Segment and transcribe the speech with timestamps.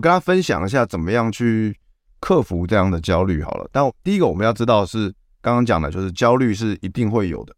[0.00, 1.78] 我跟他分享一下怎么样去
[2.20, 3.68] 克服这样的焦虑好了。
[3.70, 7.54] 但第一个我们要知道是，刚刚讲的就是焦虑是一定会有的，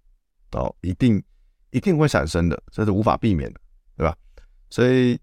[0.59, 1.23] 哦，一定
[1.71, 3.61] 一定会产生的，这是无法避免的，
[3.97, 4.17] 对吧？
[4.71, 5.17] 所以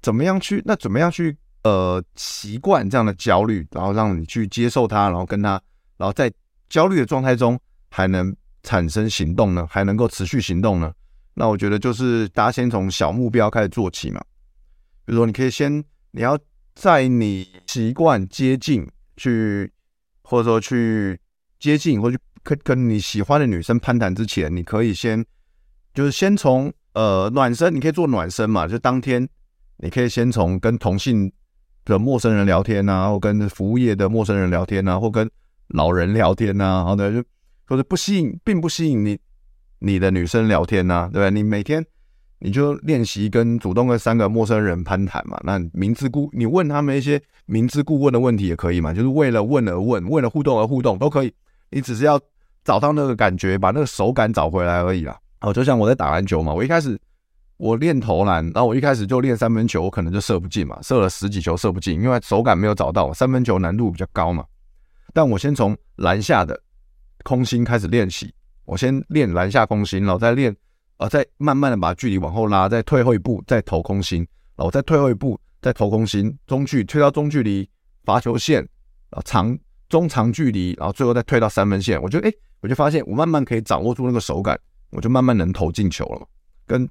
[0.00, 5.60] 怎么样去那怎么样去呃习惯这样的焦虑，然后让你去接受它，然后跟他，
[5.96, 6.32] 然后在
[6.68, 7.58] 焦虑的状态中
[7.90, 9.66] 还能产生行动呢？
[9.68, 10.92] 还能够持续行动呢？
[11.34, 14.20] 那我觉得就是大家先从小目标开始做起嘛，
[15.04, 15.84] 比如说你可以先。
[16.12, 16.38] 你要
[16.74, 19.70] 在你习惯接近去，
[20.22, 21.18] 或者说去
[21.58, 25.24] 接近，或去跟跟你喜欢的女生攀谈之前，你可以先
[25.92, 29.28] 就是先从呃暖身，你可以做暖身嘛，就当天
[29.78, 31.32] 你可以先从跟同性
[31.84, 35.30] 的陌生人聊天啊，或跟服务业的陌生人聊天啊，或跟
[35.68, 37.22] 老人聊天呐啊，好的，就
[37.66, 39.18] 或者不吸引，并不吸引你
[39.80, 41.30] 你的女生聊天啊，对不对？
[41.30, 41.84] 你每天。
[42.38, 51.32] 你就练习跟主动跟三个陌生人攀谈嘛，那明知故你问他们一些明知故问的问题也可以嘛，就是为了问而问，为了互动而互动都可以。
[51.70, 52.20] 你只是要
[52.62, 55.18] 找到那个感觉，把那个手感找回来而已啦。
[55.40, 56.98] 哦，就像我在打篮球嘛，我一开始
[57.56, 64.44] 我练投篮，然后我一开始就练三分球，我可能就射不进嘛，射了十几球射不进，因为手感没有找到，三分球难度比较高嘛。
[65.14, 66.60] 但我先从篮下的
[67.24, 68.34] 空心开始练习，
[68.66, 70.54] 我先练篮下空心，然后再练。
[70.98, 74.26] 啊，再慢慢的把距离往后拉，再退后一步，再投空心，
[74.56, 77.68] 然后再退后一步，再投空心，中距退到中距离
[78.04, 78.60] 罚球线，
[79.10, 79.58] 然后长
[79.90, 82.00] 中长距离，然后最后再退到三分线。
[82.00, 84.58] 我就，哎，我就发现我慢慢可以掌握住那个手感，
[84.90, 86.26] 我就慢慢能投进球了嘛。
[86.66, 86.88] 跟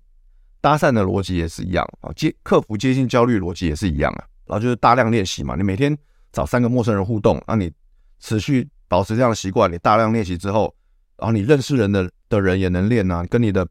[0.61, 4.25] 搭讪的逻辑也是一样啊，接克服接近焦虑逻辑也是一样啊。
[4.45, 5.97] 然后就是大量练习嘛，你每天
[6.31, 7.71] 找三个陌生人互动，让你
[8.19, 9.71] 持续保持这样的习惯。
[9.71, 10.71] 你大量练习之后，
[11.17, 13.67] 然后你认识人的的人也能练啊，跟你的。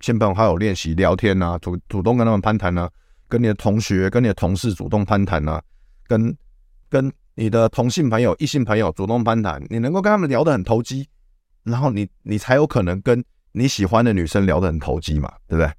[0.00, 2.90] 亲朋好友练习聊天啊，主主动跟他们攀谈啊，
[3.28, 5.60] 跟你的同学、跟你的同事主动攀谈啊，
[6.06, 6.36] 跟
[6.88, 11.08] 跟你的同性朋友、异性朋友主动攀谈，你能够跟他们聊得很投机，
[11.64, 15.72] 然后你你才有可能跟你喜欢的女生聊得很投机嘛，对不对？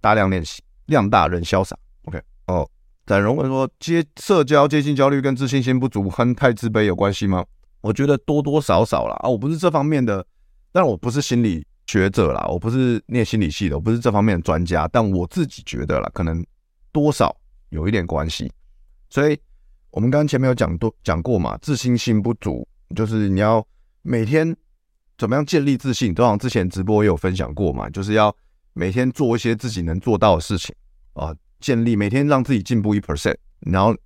[0.00, 1.76] 大量练习，量大人潇洒。
[2.04, 2.68] OK，哦，
[3.04, 7.44] 展荣问说，接社交接近焦虑跟自信心不足和太自卑有关系吗？
[7.82, 10.26] 我觉得多多少少啦啊，我不是这方面的，
[10.72, 11.66] 但我不是心理。
[11.86, 16.44] 学者啦，我不是念心理系的，我不是这方面的专家，但我自己觉得啦，可能
[16.92, 17.34] 多少
[17.68, 18.50] 有一点关系。
[19.08, 19.38] 所以，
[19.90, 23.64] 我们刚刚前面有讲多讲过嘛，自信心不足，就是你要
[24.02, 24.54] 每天
[25.16, 26.12] 怎么样建立自信。
[26.12, 28.34] 就像之前直播也有分享过嘛，就是要
[28.72, 30.74] 每天做一些自己能做到的事情
[31.12, 33.96] 啊，建立每天让自己进步一 percent，然后，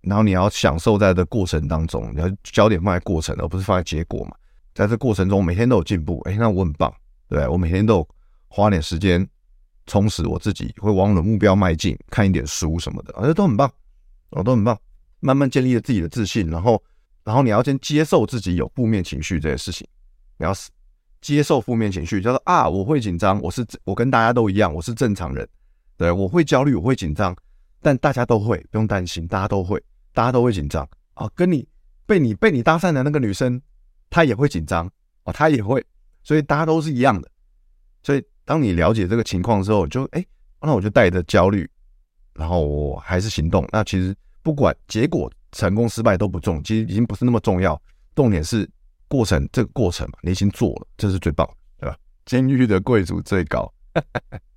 [0.00, 4.34] 然后你要享受在这过程当中，你要焦点放在过程，而不是放在结果嘛。
[4.74, 6.92] 在这过程中，每天都有进步，哎，那我很棒，
[7.28, 7.46] 对？
[7.46, 8.08] 我每天都有
[8.48, 9.26] 花点时间
[9.86, 13.70] 充实我自己，会往我的目标迈进，看一点书什么的，这都很棒，
[14.30, 14.76] 哦，都很棒。
[15.20, 16.82] 慢慢建立了自己的自信，然后，
[17.22, 19.86] 然后你要先接受自己有负面情绪这些事情，
[20.38, 20.52] 你要
[21.20, 25.48] 接受负面情绪，叫做啊，我会紧张，我是我跟大家都一样，我是正常人，
[25.96, 27.34] 对，我会焦虑，我会紧张，
[27.80, 29.82] 但大家都会，不用担心，大家都会，
[30.12, 31.66] 大家都会紧张啊，跟你
[32.04, 33.62] 被你被你搭讪的那个女生。
[34.14, 34.88] 他也会紧张
[35.24, 35.84] 哦，他也会，
[36.22, 37.28] 所以大家都是一样的。
[38.00, 40.24] 所以当你了解这个情况之后，就哎，
[40.60, 41.68] 那我就带着焦虑，
[42.32, 43.68] 然后我还是行动。
[43.72, 47.80] 那其实不管结果成功失败都不重，其实已经不是那么重要。
[48.14, 48.70] 重点是
[49.08, 51.44] 过程，这个过程嘛，你已经做了，这是最棒，
[51.80, 51.96] 对吧？
[52.24, 53.68] 监狱的贵族最高，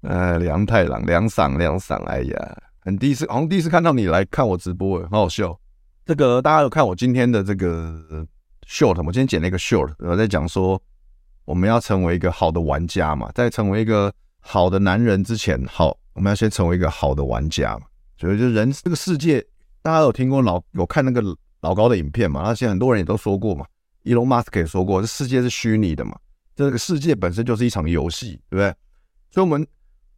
[0.02, 5.60] 呃， 梁太郎，梁赏，梁赏，哎呀，很第一次，好像第一次看到你来看我直播，很好笑。
[6.06, 8.26] 这个大家有看我今天的这个
[8.68, 10.82] ？short，我今天剪了一个 short，我在讲说
[11.46, 17.86] 我们要成为一个好的玩家嘛，在成为一个好的男人之前，好，我们要先成为一个好的玩家嘛。
[18.18, 19.46] 所以就人这个世界，
[19.82, 21.24] 大家有听过老有看那个
[21.62, 22.42] 老高的影片嘛？
[22.42, 23.66] 而且很多人也都说过嘛
[24.04, 26.18] ，Elon Musk 也说过，这世界是虚拟的嘛，
[26.56, 28.76] 这个世界本身就是一场游戏，对不对？
[29.30, 29.68] 所以，我们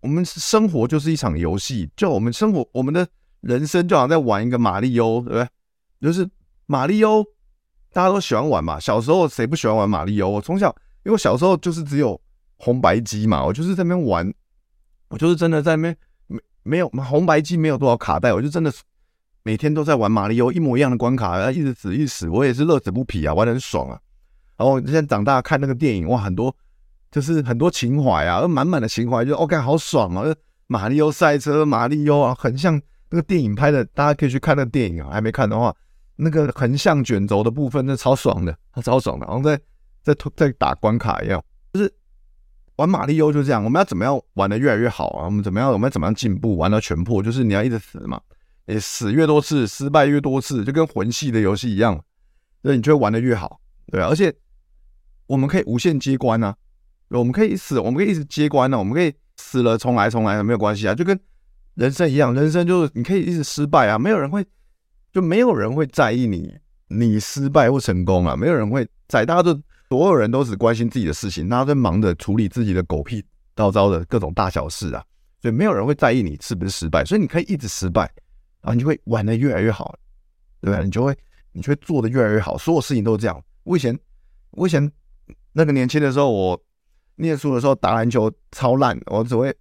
[0.02, 3.06] 我们生活就是一场游戏，就我们生活，我们的
[3.42, 5.48] 人生就好像在玩一个马里欧，对不对？
[6.00, 6.30] 就是
[6.66, 7.26] 马里欧，
[8.00, 8.80] 大家都喜欢玩嘛。
[8.80, 10.30] 小时候谁不喜欢玩马里欧？
[10.30, 10.70] 我从小，
[11.04, 12.18] 因为我小时候就是只有
[12.56, 14.34] 红白机嘛，我就是在那边玩，
[15.10, 15.98] 我就是真的在那边
[16.28, 18.72] 没没有红白机没有多少卡带，我就真的
[19.44, 24.00] 每天都在玩马里欧一模一样的关卡，一直死一直死，我也是乐此不疲啊，玩得很爽啊。
[24.56, 26.56] 然后现在长大看那个电影，哇，很多。
[27.12, 30.24] 就是很多情怀啊，满满的情怀，就 OK，好爽啊！
[30.68, 32.80] 马里奥赛车，马里奥啊，很像
[33.10, 35.10] 那个电影拍的，大家可以去看那个电影啊。
[35.12, 35.76] 还没看的话，
[36.22, 39.58] 那个横向卷轴的部分，那超爽的，超爽的，然后在
[40.04, 41.42] 在在打关卡一样。
[41.72, 41.94] 就是
[42.76, 45.26] 玩马里奥就这样，我们要怎么样玩得越来越好啊？
[45.26, 45.72] 我们怎么样？
[45.72, 46.58] 我们要怎么样进步？
[46.58, 48.20] 玩到全破，就是你要一直死嘛，
[48.66, 52.04] 你死越多次，失败越多次，就跟魂系的游戏一样，
[52.64, 54.02] 所以你就会玩的越好，对。
[54.02, 54.34] 而且
[55.28, 56.56] 我们可以无限接关啊。
[57.10, 61.20] 我们可以死，我们可以一直接关呢、啊，我们可以死了重来重来没有关系啊，就跟
[61.74, 64.46] 人生一样，人生就是你可以一直失败啊，没有人会，
[65.12, 66.54] 就没有人会在意你
[66.88, 69.54] 你失败或成功啊，没有人会在，大家都
[69.90, 73.24] 所有人都只关心自己的事情，大家都忙着处理自己的狗屁
[73.56, 75.04] 倒灶的各种大小事啊，
[75.42, 78.02] 所以没有人会在意你是不是失败，所以你可以一直失败，
[78.62, 79.94] 然后你就会玩的越来越好，
[80.62, 80.82] 对吧？
[80.84, 81.16] 你就会
[81.52, 83.44] 你就会做的越来越好，所有事情都是这样。
[83.64, 83.98] 我以前
[84.52, 84.92] 我以前
[85.54, 86.62] 那个年轻的时候，我。
[87.22, 89.54] 念书的时候打篮球超烂，我只会，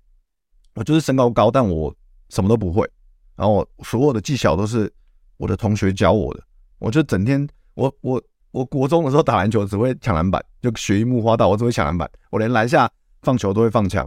[0.76, 1.92] 我就是身高高，但我
[2.28, 2.88] 什么都不会。
[3.34, 4.88] 然后我所有的技巧都是
[5.38, 6.42] 我的同学教我的。
[6.78, 12.08] 我就整天，我我我国中的时候打篮球只会抢篮板，就学一木花道，我只会抢篮板。
[12.30, 12.90] 我连篮下
[13.22, 14.06] 放球都会放枪。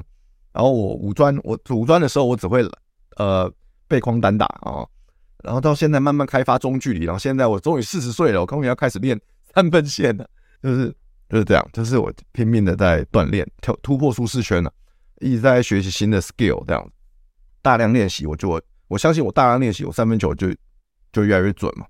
[0.54, 2.64] 然后我五专，我五专的时候我只会
[3.18, 3.52] 呃
[3.88, 4.86] 背框单打啊。
[5.44, 9.20] 然后到现在慢慢开发中距离，然后现在我终于四十岁了，我终于要开始练
[9.56, 10.30] 三分线了，
[10.62, 10.96] 就是。
[11.32, 14.70] 就是这样，就是我拼命的在锻炼，跳突破舒适圈了，
[15.22, 16.92] 一直在学习新的 skill，这样
[17.62, 20.50] 大量练习，我就我相信我大量练习，我三分球就
[21.12, 21.86] 就越来越准嘛。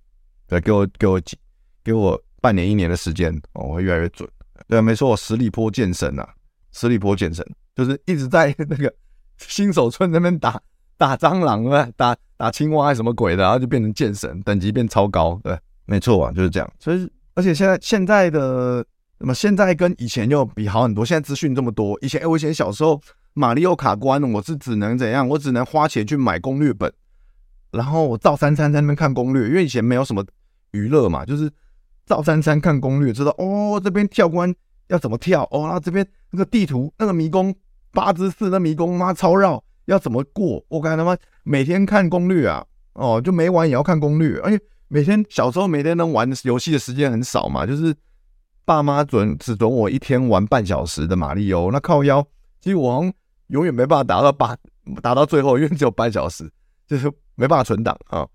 [0.48, 1.38] 对，给我给我几
[1.84, 4.30] 给我半年一年的时间，我会越来越准。
[4.68, 6.28] 对，没错，我十里坡健神啊，
[6.72, 7.46] 十里坡健神
[7.76, 8.94] 就是一直在 那个
[9.38, 10.62] 新手村那边打
[10.98, 15.40] 打蟑螂啊，打打青蛙还是什么鬼的，然后就变成健神，等级变超高。
[15.44, 16.74] 对，没错啊，就是这样。
[16.80, 18.86] 所以而且现在现在的。
[19.24, 21.96] 那么现在跟以前又比好很多，现在资讯这么多。
[22.02, 23.00] 以前，哎，我以前小时候，
[23.34, 25.30] 马里奥卡关，我是只能怎样？
[25.30, 26.92] 我只能花钱去买攻略本，
[27.72, 30.26] 然后我照三餐在那边看攻略，因为以前没有什么
[30.72, 31.52] 娱乐嘛，就是
[32.06, 34.54] 照三餐看攻略，知道哦，这边跳关
[34.88, 37.56] 要怎么跳哦，那这边那个地图那个迷宫
[37.92, 40.64] 八之四那迷宫妈超绕，要怎么过？
[40.70, 47.96] 我感觉他妈每天看攻略啊，哦，就没玩也要看攻略，而且每天小时候每天能玩游戏的时间很少嘛，就是。
[48.64, 52.26] 爸妈准只准我一天玩半小时的马里欧，那靠腰，
[52.62, 53.12] 其实我好像
[53.48, 54.56] 永远没办法达到八，
[55.02, 56.50] 达到最后，因为只有半小时，
[56.88, 58.28] 就是没办法存档啊。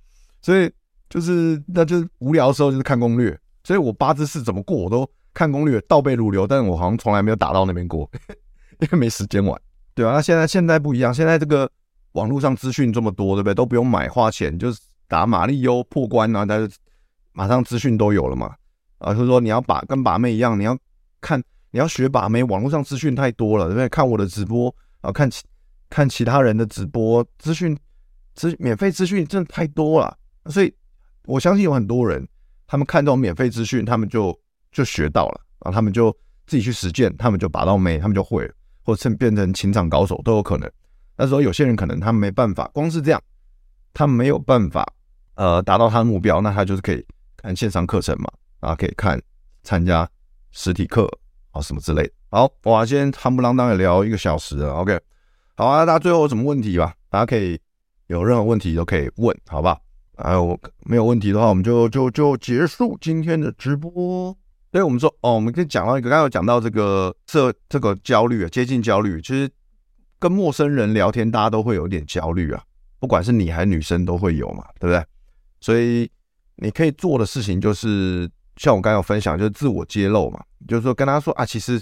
[0.43, 0.69] 所以
[1.09, 3.39] 就是，那就是无聊的时候就是看攻略。
[3.63, 6.47] 所以我八之四怎么过，我都看攻略，倒背如流。
[6.47, 8.11] 但是我好像从来没有打到那边过，
[8.81, 9.61] 因为没时间玩。
[9.95, 11.71] 对啊，那现在现在不一样，现在这个
[12.13, 13.55] 网络上资讯这么多，对不对？
[13.55, 16.77] 都不用买花钱，就是打马力欧破关啊，但是
[17.33, 18.55] 马上资讯都有了嘛。
[18.99, 20.77] 啊，就是说你要把跟把妹一样，你要
[21.21, 23.89] 看，你要学把妹，网络上资讯太多了，对不对？
[23.89, 25.43] 看我的直播啊，看其
[25.91, 27.77] 看其他人的直播，资讯
[28.37, 30.17] 资免费资讯真的太多了，
[30.47, 30.73] 所以
[31.25, 32.25] 我相信有很多人，
[32.69, 34.39] 他们看这种免费资讯，他们就
[34.71, 36.17] 就学到了，然后他们就
[36.47, 40.71] 自己去实践，他们就把到妹，他们就会了，或者变成情场高手都有可能。
[41.17, 43.21] 那时候有些人可能他没办法，光是这样，
[43.93, 44.87] 他没有办法
[45.35, 47.05] 呃达到他的目标，那他就是可以
[47.37, 48.31] 看线上课程嘛。
[48.59, 49.21] 然后可以看
[49.63, 50.09] 参加
[50.51, 51.07] 实体课
[51.51, 52.13] 啊什么之类的。
[52.31, 54.73] 好，哇，今天夯不啷当也聊一个小时了。
[54.73, 54.99] OK，
[55.57, 56.95] 好啊，大家最后有什么问题吧？
[57.11, 57.61] 大家可以
[58.07, 59.79] 有任何问题都可以问，好吧？
[60.17, 64.37] 还有没有问题的话，我们就就就结束今天的直播。
[64.71, 69.21] 对，我们说哦，我们可以讲到一个，刚刚有讲到这个这这个焦虑啊，接近焦虑。
[69.21, 69.51] 其实
[70.19, 72.63] 跟陌生人聊天，大家都会有点焦虑啊，
[72.99, 75.05] 不管是你还是女生都会有嘛，对不对？
[75.61, 76.11] 所以
[76.57, 78.31] 你可以做的事情就是。
[78.59, 81.79] 像我刚刚有分享，就是自我揭露嘛，就是说跟他说啊，其实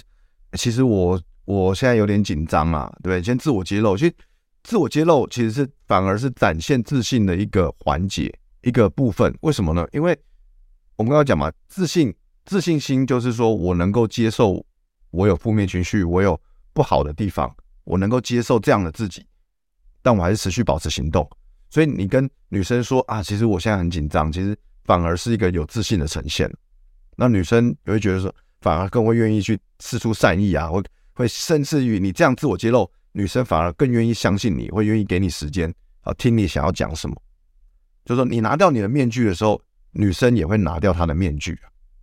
[0.57, 3.23] 其实我我现在有点紧张啊，对不对？
[3.23, 4.13] 先自我揭露，其实
[4.65, 9.31] 自我揭露其实是反而是展现自信的一个环节，一个部分。
[9.41, 9.87] 为什么呢？
[9.91, 10.17] 因为
[10.95, 12.11] 我们刚刚讲嘛，自信
[12.45, 14.65] 自信心就是说我能够接受
[15.11, 16.39] 我有负面情绪，我有
[16.73, 19.23] 不好的地方，我能够接受这样的自己，
[20.01, 21.29] 但我还是持续保持行动。
[21.69, 26.51] 所以你跟女生说啊，其实我现在很紧张，其实反而是一个有自信的呈现。
[27.15, 30.81] 那女生也会觉得说，反而更会愿意去释出善意啊，会
[31.13, 37.15] 会甚至于你这样自我揭露，女生反而更愿意相信你，会愿意给你时间啊，听你想要讲什么。
[38.03, 39.59] 就是说你拿掉你的面具的时候，
[39.91, 41.57] 女生也会拿掉她的面具，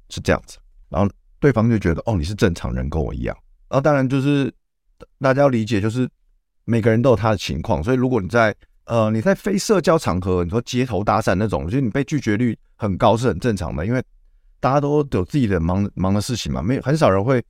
[0.08, 0.58] 是这样子。
[0.88, 3.36] 然后对方就觉得哦，你是正常人，跟我一样。
[3.68, 4.52] 然后当然就是
[5.18, 6.08] 大家要理解，就是。
[6.64, 8.54] 每个人都有他的情况，所以如果你在
[8.84, 14.00] 呃你在非社交场合，你说街头搭讪那种，就是你被拒绝率很高是很正常的，因为
[14.60, 17.44] 大家都有自己的忙忙的事情嘛，没很少人会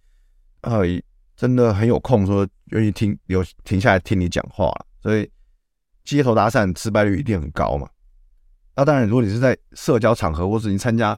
[0.63, 0.81] 呃
[1.37, 5.29] 真的很有空说愿意听有停下来听你讲话，所以
[6.05, 7.89] 街头搭讪失败率一定很高嘛。
[8.75, 11.17] 那当然，如果你是在社交场合或是你参加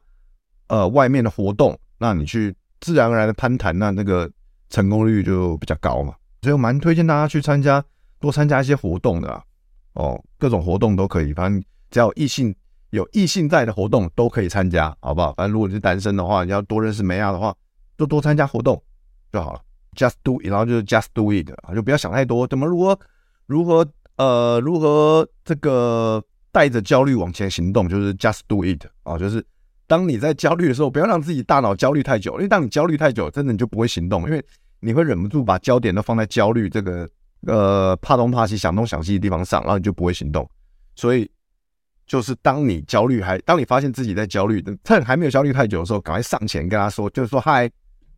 [0.67, 4.31] 呃外面的活动，那你去自然而然的攀谈，那那个
[4.71, 6.15] 成功率就比较高嘛。
[6.43, 7.83] 所以我蛮推荐大家去参加，
[8.19, 9.43] 多参加一些活动的啊，
[9.93, 12.55] 哦，各种活动都可以，反正只要异性
[12.91, 15.33] 有异性在的活动都可以参加，好不好？
[15.35, 17.55] 反正如果你是单身的话，你要多认识妹啊的话，
[17.97, 18.83] 就多参加活动
[19.33, 19.61] 就好了。
[19.95, 22.99] Just do it，然后就是 Just do it，啊就不要想太多，怎么如何
[23.47, 23.87] 如何
[24.17, 26.23] 呃如何这个
[26.53, 29.45] 带着焦虑往前行动，就是 Just do it 啊，就是
[29.87, 34.45] 当你在焦虑的时候，不要让自己大脑焦虑太久，因为当你焦虑太久，真的你就不会行动，因为。
[34.81, 37.09] 你会忍不住把焦点都放在焦虑这个
[37.47, 40.47] 呃怕东怕西想东想西的地方上，然后你就不会行动。
[40.95, 41.27] 所以
[42.07, 47.71] 就是当你焦虑还当你发现自己在焦虑，趁还没有焦虑太久的时候，赶快上前跟他说，就是说嗨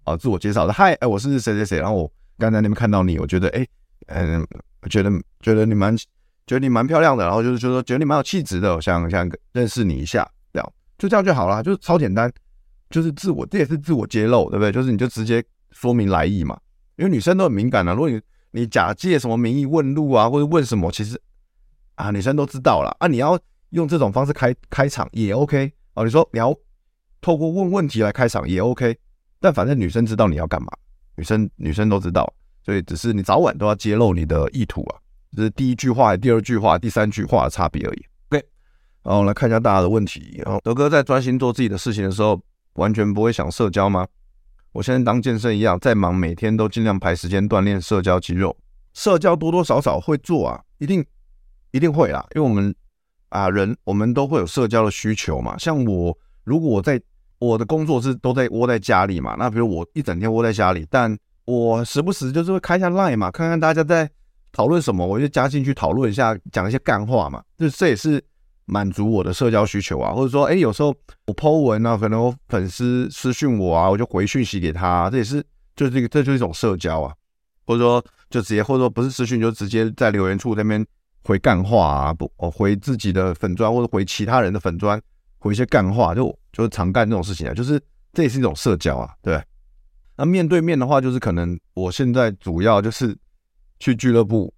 [0.06, 3.66] 啊，自我介绍的嗨，哎，我是谁谁谁，然后我刚才那边看到你，我觉得哎
[4.06, 4.46] 嗯，
[4.88, 5.10] 觉得
[5.40, 5.94] 觉得你蛮
[6.46, 12.32] 觉得你蛮漂亮的，然后就是就说觉得你蛮有气质的，我想想认识你一下，这样就这样就好了，就是超简单，
[12.88, 14.72] 就是自我这也是自我揭露，对不对？
[14.72, 15.44] 就是你就直接。
[15.72, 16.58] 说明来意嘛，
[16.96, 17.92] 因为女生都很敏感啊。
[17.92, 18.18] 如果你
[18.52, 21.20] 你假借什么名义问路啊，或者问什么，其实
[21.96, 23.06] 啊，女生都知道了啊。
[23.06, 23.38] 你要
[23.70, 26.02] 用这种方式开开场也 OK 哦。
[26.02, 26.56] 你说你要
[27.20, 28.96] 透过问问题来开场也 OK，
[29.40, 30.68] 但反正女生知道你要干嘛，
[31.16, 32.32] 女生女生都知道，
[32.64, 34.98] 所以只是你早晚都要揭露你的意图啊。
[35.36, 38.04] 这是第一句话、第二句话、第三句话的差别而已。
[38.30, 38.44] OK，
[39.02, 40.40] 然后来看一下大家的问题。
[40.44, 42.40] 然后德哥在专心做自己的事情的时候，
[42.74, 44.06] 完全不会想社交吗？
[44.72, 48.56] 我现在当健身一样，再忙每天都尽量排时间锻炼社交肌肉。
[48.94, 51.04] 社交多多少少会做啊，一定
[51.72, 52.74] 一定会啦，因为我们
[53.28, 55.58] 啊人我们都会有社交的需求嘛。
[55.58, 56.98] 像我，如果我在
[57.38, 64.10] 我的工作是都在窝在家里嘛，那比如我一整天窝在家里，但我时不时就是会开下 Line 嘛，看看大家在
[64.52, 67.42] 讨论什么，我就加进去讨论一下，讲一些干话嘛。
[67.56, 68.22] 这这也是。
[68.68, 70.92] 满足我的社交需求啊，或者说，哎，有时候
[71.26, 75.40] 我 po 文啊，可能我粉丝私讯我啊，我就回讯息给他，这也是，
[75.76, 77.14] 就是这个，这就是一种社交啊，
[77.64, 80.84] 或者说，就直接，或者说不是私讯，就直接在留言处那边
[81.22, 85.00] 回干话啊，不，我回自己的粉砖或者回其他人的粉砖，
[85.46, 87.80] 回一些干话，就就是常干这种事情啊，就是
[88.12, 89.42] 这也是一种社交啊，对。
[90.16, 93.16] 那面对面的话，就是可能我现在主要就是
[93.78, 94.52] 去俱乐部。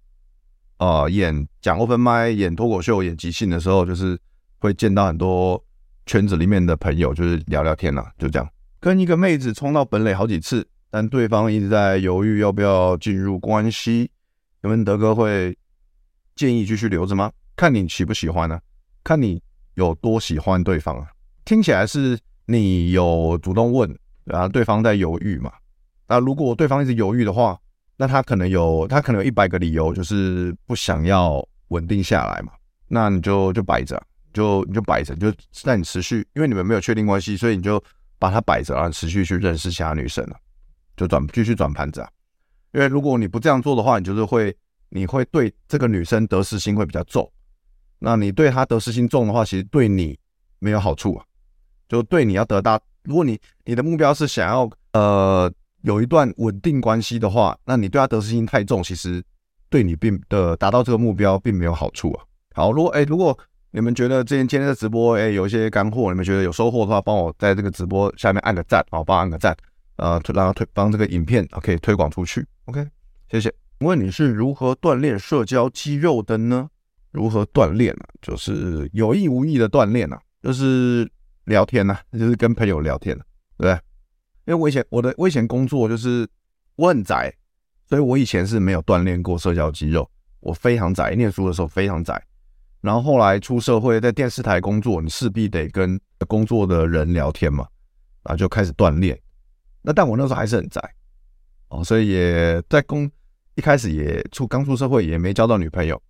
[0.81, 4.17] 啊、演讲 open mic，演脱口秀，演即兴的时候，就是
[4.59, 5.61] 会见到很多
[6.05, 8.49] 圈子里面的朋友，就是聊聊天啦，就这样。
[8.79, 14.09] 跟一个妹子冲到本垒好几次，但对方一直在犹豫要不要进入关系。
[14.61, 15.53] 请问德哥会
[16.33, 17.29] 建议继续留着吗？
[17.57, 18.57] 看你喜不喜欢呢、
[19.03, 19.43] 看你
[19.79, 21.07] 有多喜欢对方啊？
[21.45, 25.51] 听起来是你有主动问，然后对方在犹豫嘛？
[26.07, 27.57] 那如果对方一直犹豫的话，
[27.95, 32.51] 那他可能有，他可能有一百个理由，就是不想要稳定下来嘛。
[32.87, 34.01] 那你就就摆着，
[34.33, 37.81] 就你就摆着，就在你持续，因为你们没有确定关系，所以你就
[38.17, 40.35] 把它摆着，然后持续去认识其他女生了，
[40.97, 42.09] 就转继续转盘子啊。
[42.73, 44.55] 因为如果你不这样做的话，你就是会，
[44.89, 47.31] 你会对这个女生得失心会比较重。
[47.99, 50.17] 那你对他得失心重的话，其实对你
[50.59, 51.25] 没有好处啊。
[51.87, 55.51] 就对你要得到，如果你你的目标是想要呃。
[55.83, 59.23] 有一段稳定关系的话，那你对他得失心太重，其实
[59.69, 62.25] 对你并的达到这个目标并没有好处啊。
[62.53, 63.39] 好，如果哎，如果
[63.71, 69.55] 你们觉得今天今天的直播哎有一些干货，你们觉得有收获的话，帮我在这个直播下面按个赞，好，帮我按个赞，
[69.95, 72.85] 呃，然后推帮这个影片可以推广出去，OK，
[73.31, 73.49] 谢谢。
[73.79, 76.69] 问你是如何锻炼社交肌肉的呢？
[77.11, 78.03] 如何锻炼呢？
[78.21, 81.09] 就是有意无意的锻炼啊，就是
[81.45, 83.23] 聊天呐、就是跟朋友聊天，对
[83.57, 83.73] 不对？
[84.45, 86.27] 因为我以前我的我以前工作就是
[86.75, 87.33] 我很宅，
[87.85, 90.09] 所以我以前是没有锻炼过社交肌肉。
[90.39, 92.21] 我非常宅，念书的时候非常宅。
[92.81, 97.67] 然后后来出社会，在电视台工作，你势必得跟工作的人聊天嘛，
[98.23, 99.19] 然后就开始锻炼。
[99.81, 100.81] 那但我那时候还是很宅
[101.67, 103.09] 哦，所以也在工
[103.55, 106.01] 一开始也出刚出社会也没交到女朋友。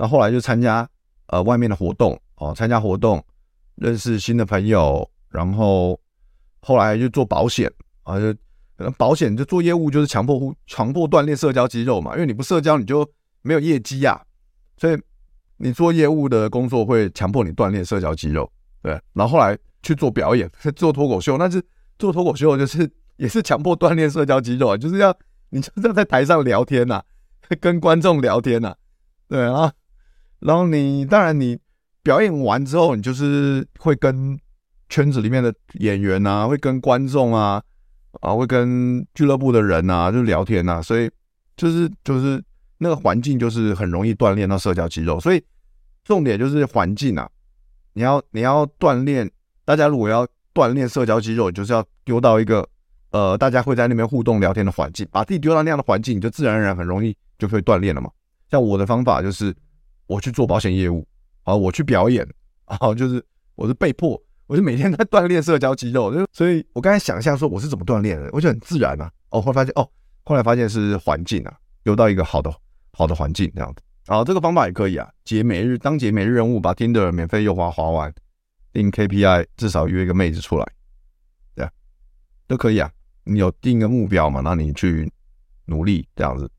[0.00, 0.88] 然后后来就参加
[1.26, 3.22] 呃外面的活动哦，参加活动，
[3.74, 6.00] 认识新的朋友，然后
[6.62, 7.70] 后来就做保险
[8.04, 8.32] 啊，就
[8.78, 13.06] 可能保险就做业务就是强迫强迫锻炼社交肌肉嘛，因为你不社交你就
[13.42, 14.18] 没有业绩呀、
[14.78, 14.98] 所以
[15.58, 21.62] 你做业务的工作会强迫你锻炼社交肌肉，对，然后后来去做表演， 做脱口秀，那是
[21.98, 25.14] 做脱口秀就是 也是强迫锻炼社交肌肉啊，就是要
[25.50, 27.02] 你就是要在台上聊天呐、
[27.60, 28.76] 跟观众聊天呐、啊，
[29.28, 29.70] 对啊，
[30.40, 31.58] 然后你当然你
[32.02, 34.38] 表演完之后，你就是会跟
[34.88, 37.62] 圈子里面的演员啊，会跟观众啊，
[38.20, 41.10] 啊，会跟俱乐部的人啊，就聊天呐，所以
[41.56, 42.42] 就是就是
[42.78, 45.42] 那个环境就是很容易锻炼到社交肌肉，所以
[46.04, 47.28] 重点就是环境啊，
[47.92, 49.30] 你要你要锻炼，
[49.64, 52.66] 大家如果要锻炼社交肌肉，就是要丢到一个
[53.10, 57.16] 呃大家会在那边互动聊天的环境，把自己丢到那样的环境，你就自然而然很容易。
[57.40, 58.10] 就可以锻炼了嘛。
[58.50, 59.46] 像我的方法就是，
[60.10, 61.06] 我去做保险业务
[61.44, 62.26] 啊，我去表演
[62.64, 63.24] 啊， 就是
[63.54, 66.12] 我是被迫，我就每天在锻炼社交肌肉。
[66.12, 69.08] 就所以，我刚才想象说我是怎么锻炼的，我就很自然啊。
[69.30, 69.88] 哦，后来发现哦，
[70.24, 72.52] 后来发现是环境啊，有到一个好的
[72.92, 73.82] 好的环境这样子。
[74.12, 78.12] 啊，这个方法也可以啊，解每日当解每日任务，把 Tinder 免费优化滑完，
[78.72, 80.66] 定 KPI，至少约一个妹子出来，
[81.54, 81.70] 对啊，
[82.48, 82.90] 都可以啊。
[83.22, 84.40] 你有定一个目标嘛？
[84.40, 85.08] 那你去
[85.66, 86.50] 努力这样子。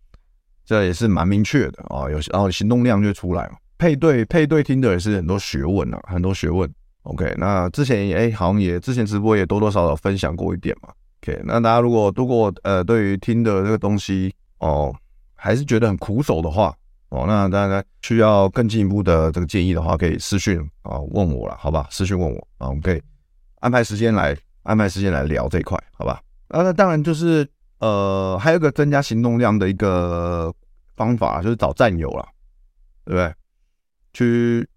[0.72, 3.58] 这也是蛮明确的啊，有然后行动量就出来嘛。
[3.78, 6.74] 配对配对听的也是很多学问啊，很多学问。
[7.04, 10.88] OK，那之前也哎，好像也之前直播也多多少少分享过一点嘛。
[11.22, 14.96] OK，那大家如果如果呃对于听的这个东西哦，
[15.36, 16.74] 还是觉得很苦手的话
[17.10, 21.86] 哦，那大家需要更进一步的这个建议的话，可以私讯啊问我了，好吧？
[21.92, 23.01] 私讯问我啊，我们可以
[23.60, 26.22] 安排时间来安排时间来聊这一块，好吧？
[26.48, 27.46] 啊，那当然就是
[27.82, 30.52] 呃还有一个增加行动量的一个。
[30.98, 32.24] 方法就是找战友了，
[33.06, 33.34] 对不对？
[34.14, 34.68] 去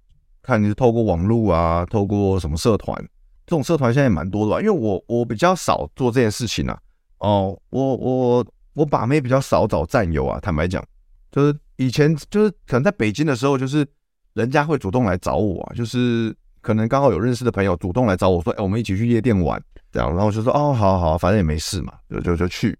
[0.40, 2.96] 看你是透过网络啊，透过什么社团？
[3.44, 4.60] 这种社团现在也蛮多的吧？
[4.60, 6.78] 因为我我比较少做这件事情啊。
[7.18, 10.40] 哦，我我我把妹比较少找战友啊。
[10.40, 10.82] 坦白讲，
[11.30, 13.86] 就是以前就是可能在北京的时候，就是
[14.32, 22.74] 人家会主动来找我啊，就是可能刚好有认识的朋友主动来找我说：“哎，我们一起去夜店玩。”这样，然后我就说：“哦，好好，反正也没事嘛，就就就去。”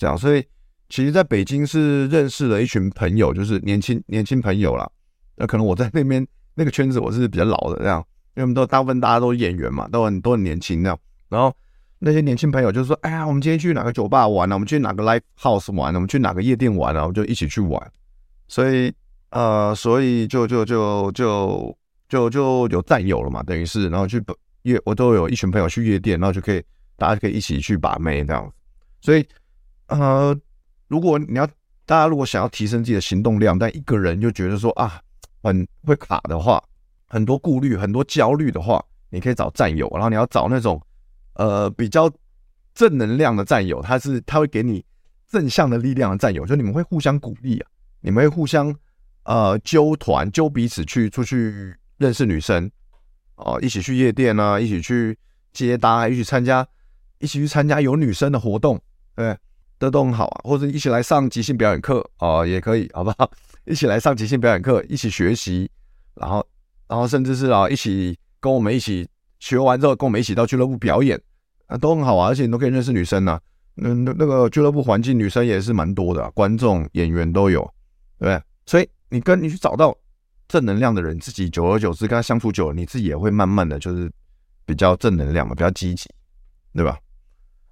[0.00, 0.42] 这样，所以。
[0.92, 4.90] 其实，在北京是认识了一群朋友，就是年轻年轻朋友啦。
[5.36, 10.98] 那可能我在那边那个圈子，我是比较老的这样，因为我们都大部分大家都是演员嘛，都很都很年轻那样。
[11.28, 11.54] 然后
[12.00, 14.56] 那些年轻朋友就说：“哎呀，我们今天去哪个酒吧玩呢？
[14.56, 15.98] 我们去哪个 live house 玩呢？
[15.98, 17.02] 我们去哪个夜店玩呢？
[17.02, 17.80] 我们就一起去玩。”
[18.48, 18.92] 所以，
[19.30, 24.20] 呃，所以就就就就就就有战友了嘛，等于是，然后去
[24.62, 26.60] 夜，我都有一群朋友去夜店，然后就可以
[26.96, 28.52] 大家可以一起去把妹这样。
[29.02, 29.24] 所以，
[29.90, 30.40] 呃。
[30.90, 31.46] 如果你要，
[31.86, 35.00] 大家如果想要提升自己的行动量，但一个人就觉得说啊，
[35.40, 36.60] 很会卡的话，
[37.06, 40.82] 很多顾虑、很多焦虑的话，你可以找战友，然后你要找那种
[41.34, 42.10] 呃比较
[42.74, 44.84] 正能量的战友，他是他会给你
[45.28, 48.74] 正向的力量的战友，就你们会互相鼓励啊，你们会互相
[49.22, 52.68] 呃揪团揪彼此去出去认识女生
[53.36, 55.16] 哦、一起去夜店啊，一起去
[55.52, 56.66] 接搭，一起参加
[57.20, 58.76] 一起去参加有女生的活动，
[59.14, 59.38] 对。
[59.80, 63.28] 这都很好啊，或者一起来上即兴表演课啊，也可以，好不好？
[63.64, 65.70] 一起来上即兴表演课，一起学习，
[66.14, 66.46] 然后，
[66.86, 71.18] 然后甚至是啊，一起跟我们一起学完之后，跟我们一起到俱乐部表演
[71.66, 73.40] 啊，都很好啊，而且你都可以认识女生啊。
[73.76, 77.62] 嗯，那个俱乐部环境，女生也是蛮多的，观众、演员都有，
[78.18, 78.42] 对不对？
[78.66, 79.96] 所以你跟你去找到
[80.46, 84.12] 正能量的人，自己久而久之跟他相处久了，你自己也会慢慢的就是
[84.66, 86.06] 比较正能量嘛，比较积极，
[86.74, 86.98] 对吧？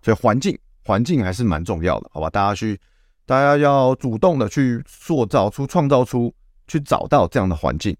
[0.00, 0.58] 所以环境。
[0.88, 2.30] 环境还是蛮重要的，好吧？
[2.30, 2.80] 大家去，
[3.26, 6.34] 大家要主动的去塑造出、创造出、
[6.66, 7.94] 去找到这样的环境，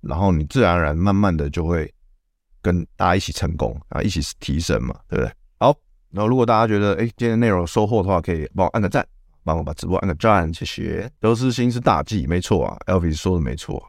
[0.00, 1.92] 然后你自然而然、慢慢的就会
[2.62, 5.30] 跟大家一起成功啊，一起提升嘛，对不对？
[5.58, 5.76] 好，
[6.10, 9.06] 然后如果大家觉得哎，今天内容收获的话，可以帮我按个赞，
[9.44, 11.10] 帮我把直播按个赞，谢谢。
[11.20, 13.86] 得失心是大忌，没错啊，Elvis 说的没错，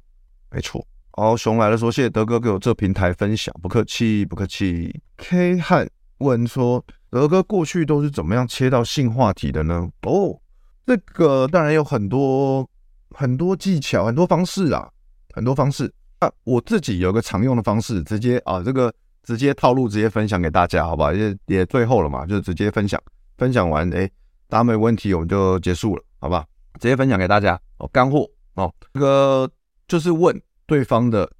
[0.51, 0.85] 没错。
[1.11, 4.99] 好，熊来了说，谢谢德哥给我这平台分享，不客气，不客气。
[5.15, 6.83] K 汉问说。
[7.13, 9.87] 德哥过去都是怎么样切到性话题的呢？
[10.01, 10.35] 哦，
[10.83, 12.67] 这个当然有很多
[13.11, 14.89] 很多技巧，很多方式啊，
[15.31, 15.93] 很多方式。
[16.19, 21.13] 那我自己有个常用的方式，直接啊，这个直接套路，直接分享给大家，好吧？
[21.13, 22.99] 也也最后了嘛，就直接分享，
[23.37, 24.09] 分享完，哎，
[24.47, 26.43] 大家没问题，我们就结束了，好吧？
[26.79, 29.47] 直接分享给大家哦，干货哦，这个
[29.87, 31.31] 就是问对方的，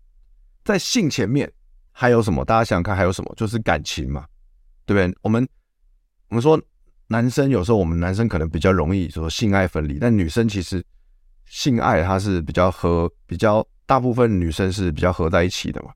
[0.63, 1.51] 在性前面
[1.91, 2.45] 还有什么？
[2.45, 3.33] 大家想想看，还有什么？
[3.35, 4.23] 就是感情嘛，
[4.85, 5.17] 对不对？
[5.23, 5.43] 我们。
[6.33, 6.59] 我们说，
[7.09, 10.83] 男生有时候我们男生可能比较容易说性爱分离，但女生其实
[11.45, 15.91] 性爱它是比较和比较大部分女生是比较合在一起的嘛，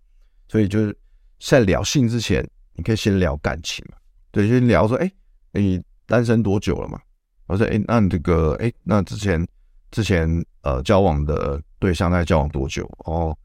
[0.47, 0.95] 所以就是
[1.39, 3.97] 在聊性之前，你可以先聊感情嘛，
[4.29, 5.11] 对，先聊说，哎，
[5.53, 7.01] 你单身多久了嘛？
[7.47, 9.43] 我说，哎，那你这个，哎，那之前
[9.89, 10.29] 之前
[10.61, 12.87] 呃交往的对象在交往多久？
[13.05, 13.35] 哦，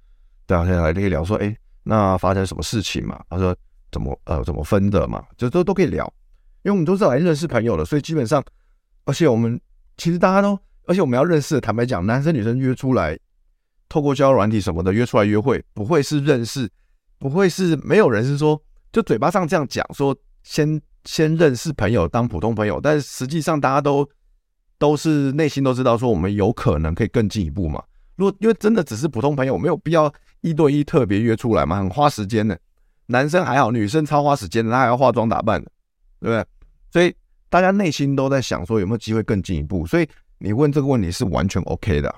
[0.44, 3.24] 对啊，现在可以聊说，哎，那发生什么事情嘛？
[3.30, 3.56] 他说
[3.90, 5.24] 怎么呃怎么分的嘛？
[5.38, 6.12] 就都都可以聊，
[6.62, 8.42] 因为我们都是来认识朋友的，所以基本上，
[9.04, 9.60] 而且我们
[9.96, 13.18] 其实大家都，而且我们要认识，坦白讲，男生女生约出来。
[13.88, 16.66] 透过交友软体什么的约出来约会，不会是认识，
[17.18, 18.58] 不会是没有人是说
[18.90, 24.08] 就嘴巴上这样讲说先先认识朋友当普通朋友，但是实际上大家都
[24.78, 27.82] 都是内心都知道说我们有可能可以更进一步嘛。
[28.16, 32.58] 如果因为真的只是普通朋友，没有必要一对一特别约出来嘛，很花时间的。
[33.08, 35.70] 男生还好，女生超花时间的，她还要化妆打扮的，
[36.22, 36.46] 对不对？
[36.90, 37.14] 所以
[37.48, 39.84] 大家内心都在想说有没有机会更进一步。
[39.84, 40.08] 所以
[40.38, 42.08] 你问这个问题是完全 OK 的，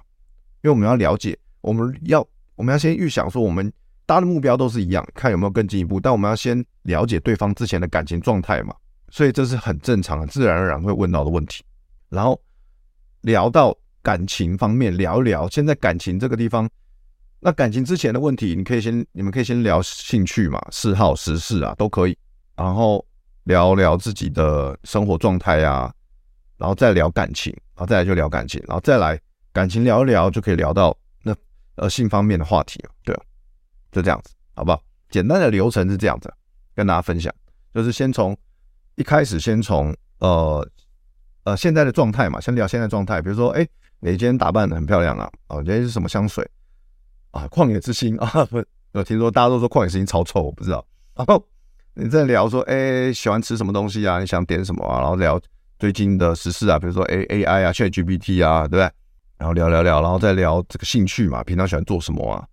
[0.63, 1.37] 因为我们要了解。
[1.61, 2.21] 我们要，
[2.57, 3.73] 我们要先预想说，我们
[4.05, 5.99] 大家的目标都是一样，看有没有更进一步。
[5.99, 8.75] 但我们要先了解对方之前的感情状态嘛，
[9.09, 11.65] 所以这是很正常的，自然而然会问到的问题。
[12.11, 12.39] 然后
[13.23, 16.69] 聊到感情方面，聊一聊现在感情这个地方，
[17.41, 22.15] 那感情之前的问题，你可以先，你们可以先聊兴趣嘛、嗜好、时事啊，都可以。
[22.57, 23.03] 然后
[23.45, 25.93] 聊聊自己的生活状态啊，
[26.59, 29.19] 然后再聊感情，然后再来就聊感情，然后再来
[29.53, 31.35] 感情聊一聊，就可以聊到那。
[31.77, 33.13] 呃，性方面的话题了，对，
[33.91, 34.81] 就这样子，好不好？
[35.11, 36.33] 简单的流程是这样子，
[36.73, 37.35] 跟大家分享，
[37.75, 38.37] 就是先从
[38.95, 40.65] 一开始，先从呃
[41.43, 43.67] 呃现在的状态嘛，先聊现在状态，比如说，哎，
[43.99, 46.49] 你今天打扮的很漂亮啊，哦，今天是什么香水
[47.33, 47.49] 啊？
[47.49, 50.87] 旷野之心 啊，不，我听说大家都说旷野之心超臭，我不知道。
[51.17, 51.45] 然后
[51.95, 54.19] 你在聊说，哎，喜欢吃什么东西啊？
[54.19, 55.01] 你想点什么啊？
[55.01, 55.41] 然后聊
[55.79, 58.91] 最近的时事啊，比如说 A A I 啊，ChatGPT 啊，对不对？
[59.39, 62.45] 然后聊聊聊，然后再聊这个兴趣嘛，平常喜欢做什么啊？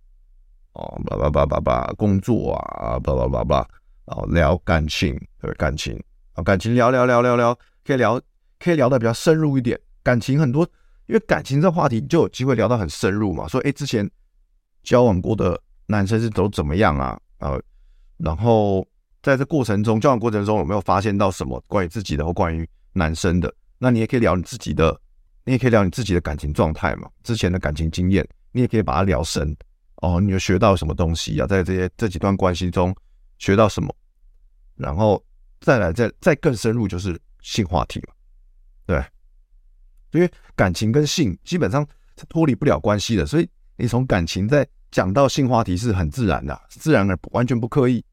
[0.74, 3.68] 哦，叭叭叭叭叭，工作啊，叭叭叭叭，
[4.06, 6.00] 然后聊感情，对不对感情
[6.34, 8.20] 啊，感情聊聊聊聊聊，可以聊，
[8.60, 9.78] 可以聊得比较深入一点。
[10.04, 10.62] 感情很多，
[11.06, 13.48] 因为感情这话题就有机会聊到很深入嘛。
[13.48, 14.08] 说，哎，之前
[14.84, 17.18] 交往过的男生是都怎么样啊？
[17.38, 17.60] 呃，
[18.18, 18.86] 然后
[19.22, 23.52] 在这过程中，交往过程中有没有发现到什么关于自己的或关于男生的？
[23.78, 25.00] 那你也可以聊你自己的。
[25.44, 29.56] 你也可以聊你自己的感情状态嘛，之前的感情经验，你也可以把它聊深
[29.96, 30.20] 哦。
[30.20, 31.46] 你有学到什么东西啊？
[31.48, 32.94] 在这些这几段关系中
[33.38, 33.92] 学到什么？
[34.76, 35.20] 然后
[35.60, 38.14] 再来再再更深入就是性话题嘛，
[38.86, 39.04] 对，
[40.12, 41.84] 因为感情跟性基本上
[42.16, 48.04] 是脱离不了关系的，所以你从感情再讲到性话题是很自然的，自然而完全不刻意，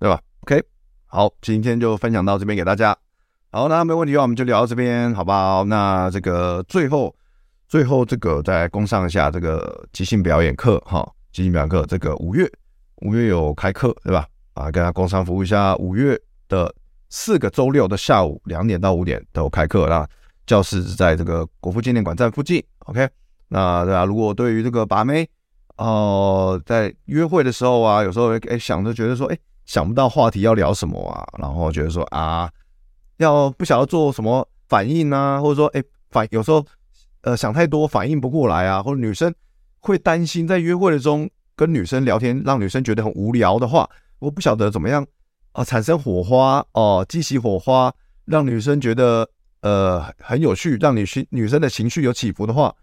[0.00, 0.62] 对吧？OK，
[1.06, 2.94] 好，今天就分享到这边给大家。
[3.50, 5.64] 好，那没问题的话，我们就聊到这边，好不好？
[5.64, 7.16] 那这个最后，
[7.66, 12.46] 最后这个再工上一下这个即兴表演课哈，即兴表演课这个五月
[12.96, 14.26] 五月有开课对吧？
[14.52, 16.70] 啊，跟大家工商服务一下，五月的
[17.08, 20.06] 四个周六的下午两点到五点都有开课，那
[20.44, 22.62] 教室是在这个国父纪念馆站附近。
[22.80, 23.08] OK，
[23.48, 25.26] 那大家如果对于这个把妹
[25.78, 32.50] 哦、在约会的时候啊，有时候哎想着觉得说哎想不到话题要聊什么啊，然后觉得说啊。
[33.18, 36.66] 要不晓得做什么反应啊，或者说，哎，反有时候，
[37.20, 39.32] 呃，想太多反应不过来啊，或者女生
[39.78, 45.06] 会担心在约会的中跟女生聊天，让女生觉得很无聊的话，我不晓得怎么样
[45.52, 52.74] 啊，产生火花哦，激起火花，让女生觉得呃很有趣，让女性女生的情绪有起伏的话，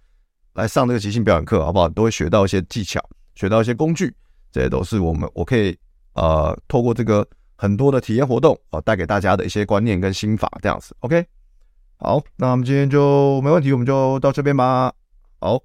[0.54, 1.90] 来上这个即兴表演课好不好？
[1.90, 3.04] 都会学到一些技巧，
[3.36, 4.16] 学到一些工具，
[4.50, 5.78] 这些都是我们我可以
[6.14, 7.28] 呃透过这个。
[7.58, 11.24] 很多的体验活动啊，带给大家的一些观念跟心法，这样子，OK。
[11.98, 14.92] 好，那我们今天就没问题，我们就到这边吧。
[15.40, 15.62] 好，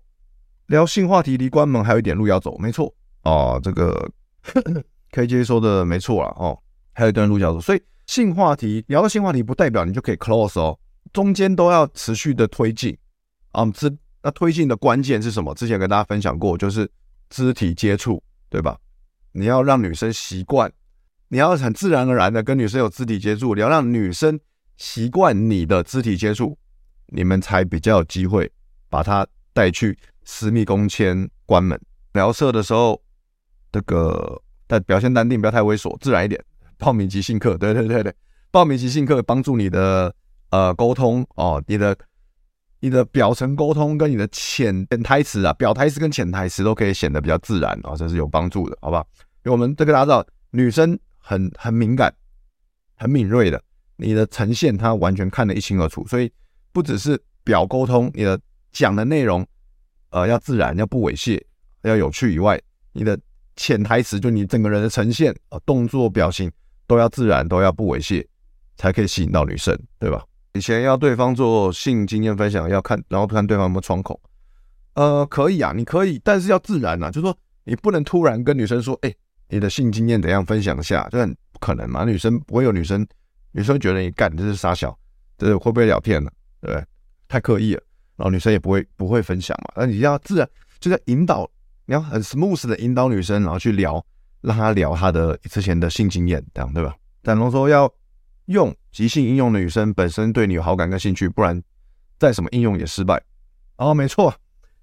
[0.66, 4.10] 聊性话题离关门还有一点路要走，没错哦，这个
[5.10, 6.58] KJ 说的没错了哦，
[6.92, 7.62] 还有一段路要走。
[7.62, 10.78] 所以性话题聊到性话题，不代表你就可以 close 哦，
[11.14, 12.94] 中间都要持续的推进
[13.52, 13.64] 啊。
[13.70, 13.90] 这
[14.22, 15.54] 那推进的关键是什么？
[15.54, 16.86] 之前跟大家分享过，就是
[17.30, 18.76] 肢体接触，对吧？
[19.36, 20.72] 你要让女生习惯。
[21.28, 24.38] 你要很自然而然的跟女生有肢体接触，你要让女生
[24.76, 26.56] 习惯你的肢体接触，
[27.08, 28.48] 你们才比较有机会
[28.88, 31.76] 把她带去私密宫前关门。
[32.12, 33.02] 聊色的时候，
[33.72, 36.42] 这个但表现淡定，不要太猥琐，自然一点。
[36.78, 38.14] 报名即兴课，对对对对，
[38.52, 40.14] 报名即兴课帮助你的
[40.50, 41.96] 呃沟通哦，你的
[42.78, 49.04] 你的表层沟通跟你的潜台词啊，表台词跟潜台词都可以显得比较自然啊、哦，这是有帮助的，好吧？
[49.46, 50.98] 因为我们这个大家知道，女生。
[51.28, 52.14] 很很敏感，
[52.94, 53.60] 很敏锐的，
[53.96, 56.30] 你的呈现她完全看得一清二楚，所以
[56.70, 59.44] 不只是表沟通，你的讲的内容，
[60.10, 61.42] 呃，要自然，要不猥亵，
[61.82, 62.56] 要有趣以外，
[62.92, 63.18] 你的
[63.56, 66.48] 潜台词就你整个人的呈现啊，动作表情
[66.86, 68.24] 都要自然，都要不猥亵，
[68.76, 70.24] 才可以吸引到女生，对吧？
[70.52, 74.20] 以前要对方做性经验分享，要看，然后看对方有没有窗口。
[74.94, 79.12] 呃，可以啊，你可以，但是要自然啊，就是说你不能突然跟女生说，哎，
[79.48, 82.04] 你的性经验怎样分享一下，这很不可能嘛。
[82.04, 83.06] 女生不会有女生，
[83.52, 84.96] 女生觉得你干这是傻小，
[85.38, 86.30] 这会不会聊天呢？
[86.60, 86.84] 对不对？
[87.28, 87.82] 太刻意了，
[88.16, 89.72] 然后女生也不会不会分享嘛。
[89.76, 91.50] 那你要自然，就在引导，
[91.86, 94.04] 你要很 smooth 的引导女生，然后去聊，
[94.40, 96.94] 让她聊她的之前的性经验，这样对吧？
[97.22, 97.92] 但如说要
[98.46, 101.60] 用即兴应用的女生本身对你有好感跟兴趣，不然
[102.18, 103.20] 再什么应用也失败。
[103.76, 104.32] 哦，没错。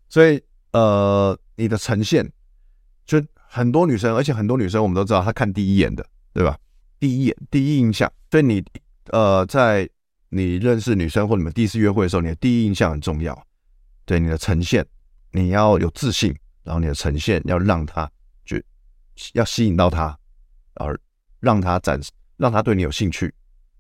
[0.10, 2.30] 所以，呃，你的呈现
[3.06, 6.58] 就很多女生，而且很多女生我们都知道，她看第一眼的，对吧？
[7.00, 8.12] 第一眼，第一印象。
[8.32, 8.63] 所以你，
[9.12, 9.88] 呃，在
[10.30, 13.48] 你认识女生或你们第一次约会的时候，你的第一印象很重要。
[14.06, 14.86] 对你的呈现，
[15.32, 18.10] 你要有自信，然后你的呈现要让她
[18.44, 18.58] 就
[19.34, 20.18] 要吸引到她，
[20.76, 21.00] 而
[21.39, 23.34] 让她展示，让她对你有兴趣，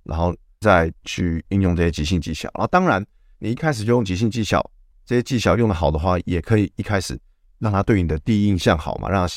[0.03, 2.49] 然后再去应用这些即兴技巧。
[2.55, 3.05] 然后，当然，
[3.39, 4.63] 你一开始就用即兴技巧。
[5.05, 7.19] 这些技巧用得好的话，也可以一开始
[7.63, 9.33] 让他对你的第一印象好嘛，让他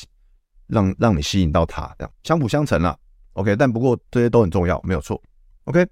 [0.67, 2.99] 让让你吸引到他，这样相辅相成了。
[3.35, 5.23] OK，但不过这些都很重要，没有错。
[5.67, 5.87] OK，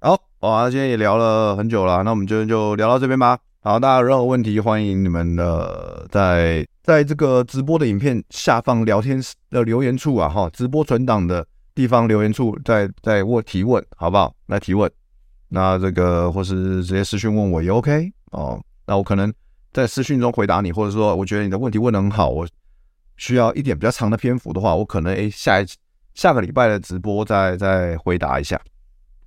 [0.00, 3.38] 好，哇，今天也聊了很久了，那我们就就聊到这边吧。
[3.60, 14.34] 好，大家有任何问题，欢迎你们的在在这个直播的影片下方聊天的留言处啊，哈，直播存档的地方留言处，在在问提问，好不好？
[14.48, 14.90] 来提问，
[15.48, 18.60] 那这个或是直接私讯问我也 OK 哦。
[18.86, 19.32] 那我可能
[19.72, 22.48] 在私讯中回答你，或者说我觉得你的问题问得很好，我
[23.16, 25.66] 需要一点比较长的篇幅的话，我可能诶下一
[26.14, 28.60] 下个礼拜的直播再再回答一下，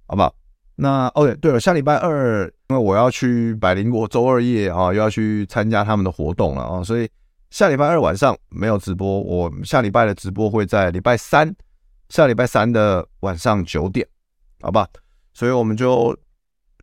[0.07, 0.33] 好不好？
[0.75, 7.07] 那哦对对了，下礼拜二因为我要去百灵国周二夜啊，又要去参加他们的活动了啊，所以
[7.49, 11.55] 下礼拜二晚上没有直播，我下礼拜的直播会在礼拜三，
[12.09, 14.07] 下礼拜三的晚上九点，
[14.61, 14.87] 好吧？
[15.33, 16.17] 所以我们就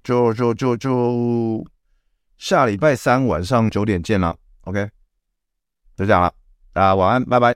[0.05, 0.77] 就就就。
[0.77, 1.65] 就
[2.39, 4.89] 下礼拜三晚上九点见了，OK，
[5.97, 6.33] 就这样了，
[6.73, 7.55] 大家晚安，拜拜，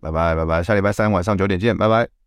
[0.00, 2.19] 拜拜拜拜，下礼拜三晚上九点见，拜拜。